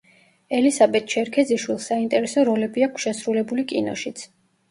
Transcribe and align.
ელისაბედ 0.59 1.09
ჩერქეზიშვილს 1.13 1.85
საინტერესო 1.91 2.45
როლები 2.49 2.85
აქვს 2.87 3.05
შესრულებული 3.09 3.67
კინოშიც. 3.73 4.27